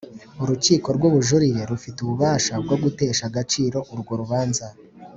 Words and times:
Urukiko 0.41 0.87
rw 0.97 1.03
Ubujurire 1.09 1.61
rufite 1.71 1.97
ububasha 2.01 2.53
bwogutesha 2.63 3.23
agaciro 3.29 3.77
urwo 3.93 4.13
rubanza 4.21 4.65